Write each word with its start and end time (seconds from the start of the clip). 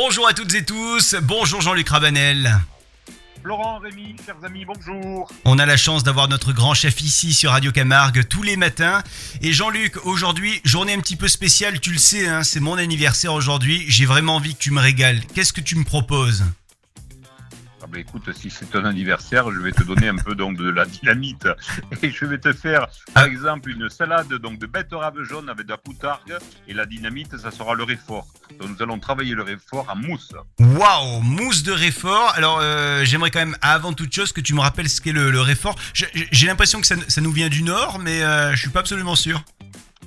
Bonjour 0.00 0.28
à 0.28 0.32
toutes 0.32 0.54
et 0.54 0.64
tous, 0.64 1.16
bonjour 1.22 1.60
Jean-Luc 1.60 1.88
Rabanel. 1.88 2.60
Florent, 3.42 3.80
Rémi, 3.80 4.14
chers 4.24 4.36
amis, 4.44 4.64
bonjour. 4.64 5.28
On 5.44 5.58
a 5.58 5.66
la 5.66 5.76
chance 5.76 6.04
d'avoir 6.04 6.28
notre 6.28 6.52
grand 6.52 6.72
chef 6.72 7.00
ici 7.00 7.34
sur 7.34 7.50
Radio 7.50 7.72
Camargue 7.72 8.28
tous 8.28 8.44
les 8.44 8.56
matins. 8.56 9.02
Et 9.42 9.52
Jean-Luc, 9.52 9.96
aujourd'hui, 10.06 10.60
journée 10.62 10.92
un 10.92 11.00
petit 11.00 11.16
peu 11.16 11.26
spéciale, 11.26 11.80
tu 11.80 11.90
le 11.90 11.98
sais, 11.98 12.28
hein, 12.28 12.44
c'est 12.44 12.60
mon 12.60 12.78
anniversaire 12.78 13.32
aujourd'hui. 13.32 13.86
J'ai 13.88 14.06
vraiment 14.06 14.36
envie 14.36 14.54
que 14.54 14.60
tu 14.60 14.70
me 14.70 14.80
régales. 14.80 15.20
Qu'est-ce 15.34 15.52
que 15.52 15.60
tu 15.60 15.74
me 15.74 15.82
proposes? 15.82 16.44
Bah 17.90 17.98
écoute, 17.98 18.30
si 18.34 18.50
c'est 18.50 18.66
ton 18.70 18.84
anniversaire, 18.84 19.50
je 19.50 19.58
vais 19.60 19.72
te 19.72 19.82
donner 19.82 20.08
un 20.08 20.16
peu 20.16 20.34
donc 20.34 20.56
de 20.58 20.68
la 20.70 20.84
dynamite 20.84 21.48
et 22.02 22.10
je 22.10 22.24
vais 22.26 22.38
te 22.38 22.52
faire 22.52 22.86
par 23.14 23.24
Ah. 23.24 23.26
exemple 23.26 23.70
une 23.70 23.88
salade 23.88 24.32
donc 24.34 24.58
de 24.58 24.66
betterave 24.66 25.22
jaune 25.22 25.48
avec 25.48 25.66
de 25.66 25.70
la 25.70 25.78
poutargue 25.78 26.34
et 26.66 26.74
la 26.74 26.84
dynamite 26.86 27.36
ça 27.38 27.50
sera 27.50 27.74
le 27.74 27.84
réfort. 27.84 28.26
Donc 28.60 28.70
nous 28.70 28.82
allons 28.82 28.98
travailler 28.98 29.34
le 29.34 29.42
réfort 29.42 29.86
en 29.90 29.96
mousse. 29.96 30.32
Waouh, 30.60 31.20
mousse 31.20 31.62
de 31.62 31.72
réfort. 31.72 32.32
Alors, 32.34 32.58
euh, 32.60 33.04
j'aimerais 33.04 33.30
quand 33.30 33.38
même, 33.40 33.56
avant 33.62 33.92
toute 33.92 34.12
chose, 34.14 34.32
que 34.32 34.40
tu 34.40 34.54
me 34.54 34.60
rappelles 34.60 34.88
ce 34.88 35.00
qu'est 35.00 35.12
le, 35.12 35.30
le 35.30 35.40
réfort. 35.40 35.74
J'ai 35.94 36.46
l'impression 36.46 36.80
que 36.80 36.86
ça, 36.86 36.96
ça 37.08 37.20
nous 37.20 37.32
vient 37.32 37.48
du 37.48 37.62
Nord, 37.62 37.98
mais 37.98 38.22
euh, 38.22 38.52
je 38.52 38.56
suis 38.60 38.70
pas 38.70 38.80
absolument 38.80 39.16
sûr. 39.16 39.42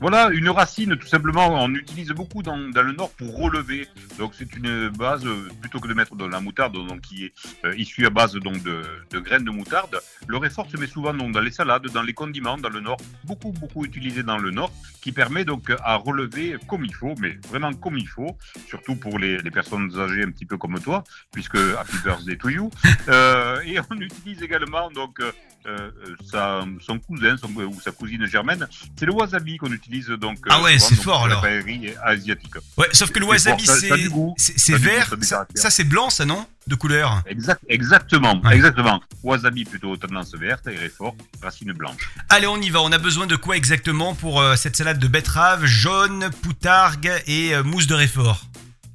Voilà, 0.00 0.30
une 0.32 0.48
racine 0.48 0.96
tout 0.96 1.06
simplement, 1.06 1.62
on 1.62 1.74
utilise 1.74 2.08
beaucoup 2.12 2.42
dans, 2.42 2.56
dans 2.56 2.82
le 2.82 2.92
nord 2.92 3.10
pour 3.10 3.36
relever. 3.36 3.86
Donc 4.18 4.32
c'est 4.34 4.56
une 4.56 4.88
base, 4.88 5.26
euh, 5.26 5.50
plutôt 5.60 5.78
que 5.78 5.88
de 5.88 5.92
mettre 5.92 6.16
de 6.16 6.24
la 6.24 6.40
moutarde 6.40 6.72
donc, 6.72 7.02
qui 7.02 7.26
est 7.26 7.32
euh, 7.66 7.76
issue 7.76 8.06
à 8.06 8.10
base 8.10 8.32
donc, 8.32 8.62
de, 8.62 8.80
de 9.10 9.18
graines 9.18 9.44
de 9.44 9.50
moutarde, 9.50 10.00
le 10.26 10.38
réfort 10.38 10.66
se 10.70 10.78
met 10.78 10.86
souvent 10.86 11.12
donc, 11.12 11.32
dans 11.32 11.42
les 11.42 11.50
salades, 11.50 11.86
dans 11.88 12.00
les 12.00 12.14
condiments, 12.14 12.56
dans 12.56 12.70
le 12.70 12.80
nord, 12.80 12.96
beaucoup 13.24 13.52
beaucoup 13.52 13.84
utilisé 13.84 14.22
dans 14.22 14.38
le 14.38 14.50
nord, 14.50 14.72
qui 15.02 15.12
permet 15.12 15.44
donc 15.44 15.70
à 15.84 15.96
relever 15.96 16.56
comme 16.66 16.86
il 16.86 16.94
faut, 16.94 17.14
mais 17.20 17.38
vraiment 17.50 17.74
comme 17.74 17.98
il 17.98 18.08
faut, 18.08 18.38
surtout 18.68 18.96
pour 18.96 19.18
les, 19.18 19.36
les 19.36 19.50
personnes 19.50 19.92
âgées 20.00 20.22
un 20.22 20.30
petit 20.30 20.46
peu 20.46 20.56
comme 20.56 20.80
toi, 20.80 21.04
puisque 21.30 21.56
Happy 21.56 21.98
Birthday 22.02 22.38
to 22.38 22.48
you. 22.48 22.70
Euh, 23.08 23.60
et 23.66 23.78
on 23.78 23.96
utilise 24.00 24.42
également 24.42 24.90
donc 24.92 25.20
euh, 25.66 25.90
euh, 26.06 26.16
sa, 26.30 26.64
son 26.80 26.98
cousin 26.98 27.36
son- 27.36 27.52
ou 27.54 27.80
sa 27.80 27.90
cousine 27.90 28.24
germaine, 28.26 28.66
c'est 28.96 29.06
le 29.06 29.12
wasabi 29.12 29.56
qu'on 29.58 29.72
utilise 29.72 30.06
donc. 30.08 30.38
euh, 30.46 30.50
Ah 30.50 30.62
ouais, 30.62 30.78
c'est 30.78 30.94
fort, 30.94 31.26
la 31.26 31.32
alors. 31.34 31.42
paillerie 31.42 31.92
asiatique. 32.02 32.54
Ouais, 32.76 32.88
sauf 32.92 33.10
que 33.10 33.18
le 33.18 33.26
wasabi, 33.26 33.64
fort, 33.66 33.74
c'est 33.76 34.08
goût. 34.08 34.34
Ça 34.38 34.76
vert. 34.78 35.14
ça 35.54 35.70
c'est 35.70 35.84
blanc, 35.84 36.10
ça, 36.10 36.24
non 36.24 36.46
De 36.66 36.74
couleur? 36.74 37.22
Exact, 37.26 37.60
exactement, 37.68 38.40
Ouais. 38.42 38.54
exactement. 38.56 39.02
Wasabi 39.22 39.64
plutôt 39.64 39.96
tendance 39.96 40.34
verte 40.34 40.66
et 40.68 40.76
réfort, 40.76 41.14
racine 41.42 41.72
blanche. 41.72 42.10
Allez, 42.28 42.46
on 42.46 42.56
y 42.60 42.70
va. 42.70 42.80
On 42.82 42.92
a 42.92 42.98
besoin 42.98 43.26
de 43.26 43.36
quoi 43.36 43.56
exactement 43.56 44.14
pour 44.14 44.40
euh, 44.40 44.56
cette 44.56 44.76
salade 44.76 44.98
de 44.98 45.08
betterave 45.08 45.64
jaune, 45.66 46.30
poutargue 46.42 47.12
et 47.26 47.54
euh, 47.54 47.62
mousse 47.62 47.86
de 47.86 47.94
réfort? 47.94 48.46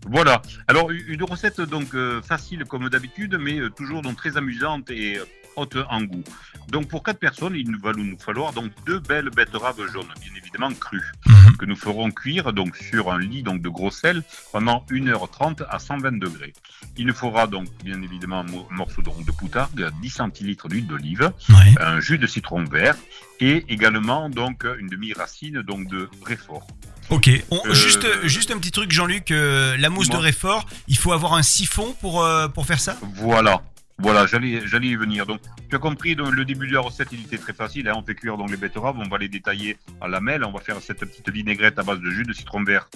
Voilà. 0.08 0.42
Alors 0.68 0.92
une 0.92 1.24
recette 1.24 1.62
donc 1.62 1.96
euh, 1.96 2.22
facile 2.22 2.64
comme 2.66 2.90
d'habitude, 2.90 3.38
mais 3.40 3.58
euh, 3.60 3.70
toujours 3.72 4.02
donc 4.04 4.18
très 4.18 4.38
amusante 4.38 4.90
et 4.92 5.18
euh, 5.18 5.26
haute 5.56 5.78
en 5.90 6.02
goût. 6.04 6.24
Donc 6.70 6.88
pour 6.88 7.04
quatre 7.04 7.20
personnes, 7.20 7.56
il 7.56 7.70
nous 7.70 7.80
va 7.80 7.92
nous 7.94 8.18
falloir 8.20 8.54
donc 8.54 8.72
deux 8.86 9.00
belles 9.00 9.30
betteraves 9.30 9.80
jaunes, 9.92 10.08
bien 10.22 10.32
évidemment 10.36 10.72
crues, 10.74 11.12
que 11.60 11.66
nous 11.66 11.76
ferons 11.76 12.10
cuire 12.12 12.54
donc 12.54 12.76
sur 12.76 13.12
un 13.12 13.20
lit 13.20 13.44
donc 13.44 13.62
de 13.62 13.70
gros 13.70 13.92
sel 13.92 14.24
pendant 14.52 14.84
1h30 14.90 15.64
à 15.70 15.80
120 15.80 16.18
degrés. 16.20 16.54
Il 16.98 17.06
nous 17.08 17.14
faudra 17.14 17.46
donc 17.48 17.68
bien 17.84 18.02
évidemment 18.02 18.40
un 18.40 18.44
mo- 18.44 18.68
morceau 18.72 19.02
donc 19.02 19.24
de 19.26 19.32
poutargue, 19.32 19.90
10 20.02 20.10
centilitres 20.10 20.68
d'huile 20.68 20.88
d'olive, 20.88 21.32
Ouais. 21.50 21.74
un 21.80 22.00
jus 22.00 22.18
de 22.18 22.28
citron 22.28 22.64
vert 22.64 22.96
et 23.40 23.66
également 23.70 24.30
donc 24.30 24.66
une 24.80 24.88
demi-racine 24.88 25.62
donc 25.62 25.88
de 25.88 26.10
réfort. 26.26 26.66
Ok. 27.12 27.30
On- 27.52 27.62
Euh, 27.68 27.74
juste, 27.76 28.08
juste 28.24 28.50
un 28.50 28.58
petit 28.58 28.72
truc, 28.72 28.92
Jean-Luc. 28.92 29.30
euh, 29.30 29.78
la 29.78 29.90
mousse 29.92 30.10
de 30.10 30.18
réfort, 30.18 30.66
il 30.88 30.98
faut 30.98 31.12
avoir 31.12 31.34
un 31.36 31.44
siphon 31.44 31.96
pour, 32.02 32.24
euh, 32.24 32.48
pour 32.48 32.66
faire 32.66 32.80
ça? 32.80 32.98
Voilà. 33.14 33.62
Voilà, 34.00 34.26
j'allais, 34.28 34.50
y 34.52 34.96
venir. 34.96 35.26
Donc, 35.26 35.42
tu 35.70 35.76
as 35.76 35.80
compris, 35.80 36.16
le 36.16 36.46
début 36.46 36.68
de 36.68 36.74
la 36.74 36.82
recette, 36.82 37.10
il 37.12 37.22
était 37.22 37.38
très 37.38 37.54
facile. 37.54 37.88
hein. 37.88 37.94
On 37.96 38.04
fait 38.04 38.16
cuire 38.16 38.38
donc 38.38 38.52
les 38.52 38.58
betteraves, 38.58 38.98
on 38.98 39.08
va 39.08 39.18
les 39.18 39.30
détailler 39.30 39.78
à 40.02 40.08
lamelles. 40.08 40.44
On 40.44 40.52
va 40.52 40.60
faire 40.60 40.80
cette 40.82 41.00
petite 41.00 41.30
vinaigrette 41.30 41.80
à 41.80 41.84
base 41.84 42.00
de 42.00 42.10
jus 42.10 42.24
de 42.24 42.34
citron 42.34 42.64
vert 42.64 42.90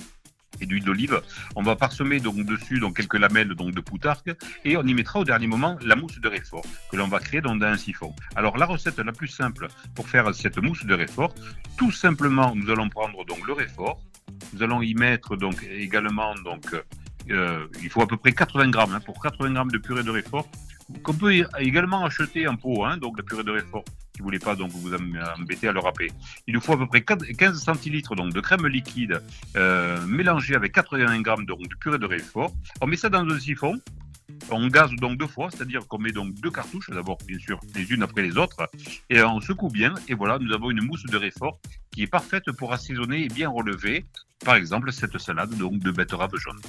et 0.61 0.65
d'huile 0.65 0.83
d'olive. 0.83 1.21
On 1.55 1.63
va 1.63 1.75
parsemer 1.75 2.19
donc 2.19 2.37
dessus 2.45 2.79
donc 2.79 2.97
quelques 2.97 3.17
lamelles 3.17 3.49
donc 3.49 3.73
de 3.73 3.81
poutargue 3.81 4.35
et 4.65 4.77
on 4.77 4.83
y 4.83 4.93
mettra 4.93 5.19
au 5.19 5.23
dernier 5.23 5.47
moment 5.47 5.77
la 5.81 5.95
mousse 5.95 6.19
de 6.19 6.27
réfort 6.27 6.65
que 6.91 6.97
l'on 6.97 7.07
va 7.07 7.19
créer 7.19 7.41
dans 7.41 7.59
un 7.61 7.77
siphon. 7.77 8.13
Alors 8.35 8.57
la 8.57 8.65
recette 8.65 8.99
la 8.99 9.11
plus 9.11 9.27
simple 9.27 9.67
pour 9.95 10.09
faire 10.09 10.33
cette 10.35 10.57
mousse 10.57 10.85
de 10.85 10.93
réfort, 10.93 11.33
tout 11.77 11.91
simplement 11.91 12.53
nous 12.55 12.69
allons 12.69 12.89
prendre 12.89 13.23
donc 13.25 13.45
le 13.47 13.53
réfort, 13.53 14.01
nous 14.53 14.63
allons 14.63 14.81
y 14.81 14.93
mettre 14.95 15.37
donc 15.37 15.63
également 15.63 16.35
donc 16.43 16.75
euh, 17.29 17.67
il 17.81 17.89
faut 17.89 18.01
à 18.01 18.07
peu 18.07 18.17
près 18.17 18.31
80 18.31 18.69
grammes 18.69 18.93
hein, 18.93 18.99
pour 18.99 19.21
80 19.21 19.53
grammes 19.53 19.71
de 19.71 19.77
purée 19.77 20.03
de 20.03 20.09
réfort 20.11 20.49
qu'on 21.03 21.13
peut 21.13 21.33
également 21.59 22.05
acheter 22.05 22.47
en 22.47 22.55
pot, 22.55 22.83
hein, 22.85 22.97
donc 22.97 23.17
la 23.17 23.23
purée 23.23 23.43
de 23.43 23.51
réfort, 23.51 23.83
si 24.15 24.19
vous 24.19 24.25
voulez 24.25 24.39
pas 24.39 24.55
donc 24.55 24.71
vous 24.71 24.93
em- 24.93 25.19
embêter 25.39 25.67
à 25.67 25.71
le 25.71 25.79
râper. 25.79 26.11
Il 26.47 26.53
nous 26.53 26.61
faut 26.61 26.73
à 26.73 26.77
peu 26.77 26.87
près 26.87 27.01
4 27.01 27.25
15 27.25 27.61
centilitres 27.61 28.15
donc 28.15 28.33
de 28.33 28.41
crème 28.41 28.65
liquide 28.67 29.21
euh, 29.55 30.03
mélangée 30.07 30.55
avec 30.55 30.73
80 30.73 31.21
grammes 31.21 31.45
donc, 31.45 31.59
de 31.61 31.75
purée 31.75 31.99
de 31.99 32.05
réfort. 32.05 32.51
On 32.81 32.87
met 32.87 32.97
ça 32.97 33.09
dans 33.09 33.19
un 33.27 33.39
siphon. 33.39 33.79
On 34.51 34.67
gaze 34.67 34.91
donc 34.91 35.17
deux 35.17 35.27
fois, 35.27 35.49
c'est-à-dire 35.51 35.87
qu'on 35.87 35.97
met 35.97 36.11
donc 36.11 36.33
deux 36.35 36.51
cartouches, 36.51 36.89
d'abord 36.91 37.17
bien 37.27 37.39
sûr 37.39 37.59
les 37.75 37.91
unes 37.91 38.03
après 38.03 38.21
les 38.21 38.37
autres, 38.37 38.69
et 39.09 39.21
on 39.23 39.41
secoue 39.41 39.69
bien, 39.69 39.95
et 40.07 40.13
voilà, 40.13 40.37
nous 40.39 40.53
avons 40.53 40.69
une 40.69 40.81
mousse 40.83 41.03
de 41.03 41.17
réfort 41.17 41.59
qui 41.91 42.03
est 42.03 42.07
parfaite 42.07 42.51
pour 42.51 42.71
assaisonner 42.71 43.23
et 43.23 43.27
bien 43.27 43.49
relever, 43.49 44.05
par 44.45 44.55
exemple, 44.55 44.91
cette 44.91 45.17
salade 45.17 45.49
de 45.57 45.91
betterave 45.91 46.35
jaune. 46.35 46.59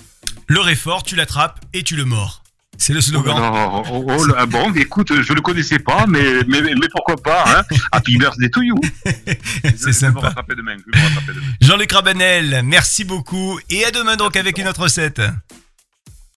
Le 0.48 0.60
réfort, 0.60 1.02
tu 1.02 1.16
l'attrapes 1.16 1.60
et 1.74 1.82
tu 1.82 1.96
le 1.96 2.06
mords. 2.06 2.42
C'est 2.80 2.94
le 2.94 3.02
slogan. 3.02 3.36
Oh, 3.38 3.82
oh, 3.92 4.04
oh, 4.08 4.46
bon, 4.46 4.72
écoute, 4.72 5.12
je 5.22 5.32
le 5.34 5.42
connaissais 5.42 5.78
pas, 5.78 6.06
mais, 6.08 6.40
mais, 6.48 6.62
mais 6.62 6.88
pourquoi 6.90 7.16
pas, 7.16 7.44
hein 7.46 7.62
Happy 7.92 8.16
birthday 8.16 8.48
to 8.48 8.62
you 8.62 8.74
C'est 9.76 9.92
sympa. 9.92 9.92
je 9.92 10.06
vais 10.06 10.10
me 10.12 10.20
rattraper 10.20 10.54
demain. 10.56 10.76
Jean-Luc 11.60 11.92
Rabanel, 11.92 12.62
merci 12.64 13.04
beaucoup 13.04 13.60
et 13.68 13.84
à 13.84 13.90
demain 13.90 14.16
donc 14.16 14.34
avec 14.34 14.56
une 14.56 14.66
autre 14.66 14.84
recette. 14.84 15.20